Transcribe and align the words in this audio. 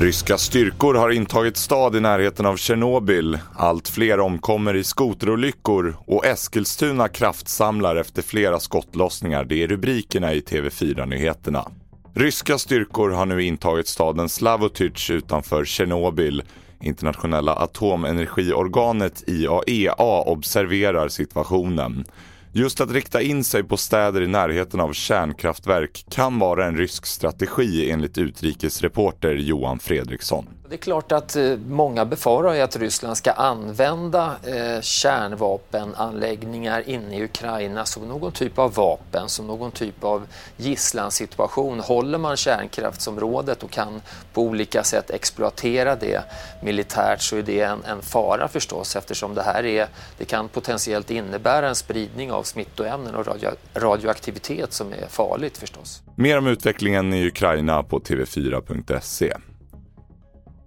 Ryska 0.00 0.38
styrkor 0.38 0.94
har 0.94 1.10
intagit 1.10 1.56
stad 1.56 1.96
i 1.96 2.00
närheten 2.00 2.46
av 2.46 2.56
Tjernobyl. 2.56 3.38
Allt 3.56 3.88
fler 3.88 4.20
omkommer 4.20 4.76
i 4.76 4.84
skoterolyckor 4.84 5.96
och 6.06 6.26
Eskilstuna 6.26 7.08
kraftsamlar 7.08 7.96
efter 7.96 8.22
flera 8.22 8.60
skottlossningar. 8.60 9.44
Det 9.44 9.62
är 9.62 9.68
rubrikerna 9.68 10.34
i 10.34 10.40
TV4-nyheterna. 10.40 11.70
Ryska 12.14 12.58
styrkor 12.58 13.10
har 13.10 13.26
nu 13.26 13.42
intagit 13.42 13.88
staden 13.88 14.28
Slavotych 14.28 15.10
utanför 15.10 15.64
Tjernobyl. 15.64 16.42
Internationella 16.80 17.54
atomenergiorganet 17.54 19.24
IAEA 19.26 20.22
observerar 20.26 21.08
situationen. 21.08 22.04
Just 22.52 22.80
att 22.80 22.90
rikta 22.90 23.22
in 23.22 23.44
sig 23.44 23.64
på 23.64 23.76
städer 23.76 24.22
i 24.22 24.26
närheten 24.26 24.80
av 24.80 24.92
kärnkraftverk 24.92 26.04
kan 26.10 26.38
vara 26.38 26.66
en 26.66 26.76
rysk 26.76 27.06
strategi 27.06 27.90
enligt 27.90 28.18
utrikesreporter 28.18 29.34
Johan 29.34 29.78
Fredriksson. 29.78 30.59
Det 30.70 30.76
är 30.76 30.78
klart 30.78 31.12
att 31.12 31.36
eh, 31.36 31.56
många 31.68 32.04
befarar 32.04 32.60
att 32.60 32.76
Ryssland 32.76 33.16
ska 33.16 33.32
använda 33.32 34.36
eh, 34.46 34.80
kärnvapenanläggningar 34.80 36.88
inne 36.88 37.18
i 37.18 37.24
Ukraina 37.24 37.84
som 37.84 38.08
någon 38.08 38.32
typ 38.32 38.58
av 38.58 38.74
vapen, 38.74 39.28
som 39.28 39.46
någon 39.46 39.70
typ 39.70 40.04
av 40.04 40.26
gisslansituation. 40.56 41.80
Håller 41.80 42.18
man 42.18 42.36
kärnkraftsområdet 42.36 43.62
och 43.62 43.70
kan 43.70 44.00
på 44.32 44.42
olika 44.42 44.82
sätt 44.82 45.10
exploatera 45.10 45.96
det 45.96 46.22
militärt 46.62 47.22
så 47.22 47.36
är 47.36 47.42
det 47.42 47.60
en, 47.60 47.84
en 47.84 48.02
fara 48.02 48.48
förstås 48.48 48.96
eftersom 48.96 49.34
det 49.34 49.42
här 49.42 49.66
är, 49.66 49.88
det 50.18 50.24
kan 50.24 50.48
potentiellt 50.48 51.10
innebära 51.10 51.68
en 51.68 51.74
spridning 51.74 52.32
av 52.32 52.42
smittoämnen 52.42 53.14
och 53.14 53.26
radio, 53.26 53.50
radioaktivitet 53.74 54.72
som 54.72 54.92
är 54.92 55.06
farligt 55.08 55.58
förstås. 55.58 56.02
Mer 56.14 56.38
om 56.38 56.46
utvecklingen 56.46 57.14
i 57.14 57.26
Ukraina 57.26 57.82
på 57.82 58.00
tv4.se. 58.00 59.36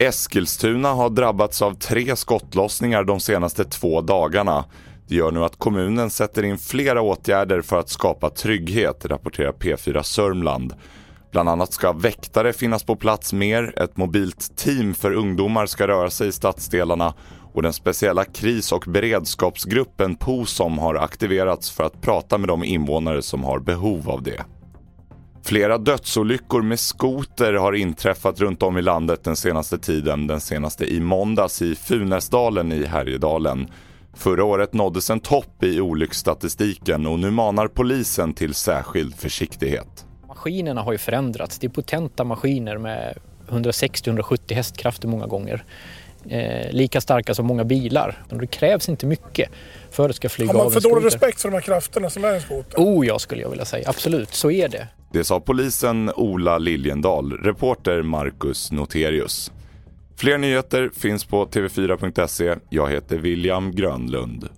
Eskilstuna 0.00 0.88
har 0.92 1.10
drabbats 1.10 1.62
av 1.62 1.74
tre 1.74 2.16
skottlossningar 2.16 3.04
de 3.04 3.20
senaste 3.20 3.64
två 3.64 4.00
dagarna. 4.00 4.64
Det 5.08 5.14
gör 5.14 5.32
nu 5.32 5.44
att 5.44 5.58
kommunen 5.58 6.10
sätter 6.10 6.42
in 6.42 6.58
flera 6.58 7.02
åtgärder 7.02 7.62
för 7.62 7.78
att 7.78 7.88
skapa 7.88 8.30
trygghet, 8.30 9.06
rapporterar 9.06 9.52
P4 9.52 10.02
Sörmland. 10.02 10.74
Bland 11.32 11.48
annat 11.48 11.72
ska 11.72 11.92
väktare 11.92 12.52
finnas 12.52 12.84
på 12.84 12.96
plats 12.96 13.32
mer, 13.32 13.78
ett 13.82 13.96
mobilt 13.96 14.56
team 14.56 14.94
för 14.94 15.12
ungdomar 15.12 15.66
ska 15.66 15.86
röra 15.86 16.10
sig 16.10 16.28
i 16.28 16.32
stadsdelarna 16.32 17.14
och 17.52 17.62
den 17.62 17.72
speciella 17.72 18.24
kris 18.24 18.72
och 18.72 18.84
beredskapsgruppen 18.88 20.16
POSOM 20.16 20.78
har 20.78 20.94
aktiverats 20.94 21.70
för 21.70 21.84
att 21.84 22.00
prata 22.00 22.38
med 22.38 22.48
de 22.48 22.64
invånare 22.64 23.22
som 23.22 23.44
har 23.44 23.58
behov 23.58 24.10
av 24.10 24.22
det. 24.22 24.44
Flera 25.48 25.78
dödsolyckor 25.78 26.62
med 26.62 26.80
skoter 26.80 27.54
har 27.54 27.72
inträffat 27.72 28.40
runt 28.40 28.62
om 28.62 28.78
i 28.78 28.82
landet 28.82 29.24
den 29.24 29.36
senaste 29.36 29.78
tiden. 29.78 30.26
Den 30.26 30.40
senaste 30.40 30.84
i 30.84 31.00
måndags 31.00 31.62
i 31.62 31.74
Funäsdalen 31.74 32.72
i 32.72 32.84
Härjedalen. 32.84 33.68
Förra 34.14 34.44
året 34.44 34.72
nåddes 34.72 35.10
en 35.10 35.20
topp 35.20 35.62
i 35.62 35.80
olycksstatistiken 35.80 37.06
och 37.06 37.18
nu 37.18 37.30
manar 37.30 37.68
polisen 37.68 38.34
till 38.34 38.54
särskild 38.54 39.14
försiktighet. 39.14 40.06
Maskinerna 40.26 40.82
har 40.82 40.92
ju 40.92 40.98
förändrats. 40.98 41.58
Det 41.58 41.66
är 41.66 41.70
potenta 41.70 42.24
maskiner 42.24 42.78
med 42.78 43.18
160-170 43.48 44.54
hästkrafter 44.54 45.08
många 45.08 45.26
gånger. 45.26 45.64
Eh, 46.30 46.72
lika 46.72 47.00
starka 47.00 47.34
som 47.34 47.46
många 47.46 47.64
bilar. 47.64 48.22
Det 48.30 48.46
krävs 48.46 48.88
inte 48.88 49.06
mycket 49.06 49.50
för 49.90 50.02
att 50.02 50.08
det 50.08 50.14
ska 50.14 50.28
flyga 50.28 50.50
av 50.50 50.56
Har 50.56 50.64
man 50.64 50.72
för 50.72 50.80
dålig 50.80 51.06
respekt 51.06 51.40
för 51.40 51.48
de 51.48 51.54
här 51.54 51.60
krafterna 51.60 52.10
som 52.10 52.24
är 52.24 52.32
en 52.34 52.40
skoter? 52.40 52.78
Oh 52.78 53.06
ja, 53.06 53.18
skulle 53.18 53.42
jag 53.42 53.50
vilja 53.50 53.64
säga. 53.64 53.88
Absolut, 53.88 54.34
så 54.34 54.50
är 54.50 54.68
det. 54.68 54.88
Det 55.12 55.24
sa 55.24 55.40
polisen 55.40 56.12
Ola 56.16 56.58
Liljendal, 56.58 57.32
reporter 57.32 58.02
Marcus 58.02 58.72
Noterius. 58.72 59.52
Fler 60.16 60.38
nyheter 60.38 60.90
finns 60.96 61.24
på 61.24 61.46
tv4.se. 61.46 62.54
Jag 62.70 62.90
heter 62.90 63.18
William 63.18 63.72
Grönlund. 63.72 64.48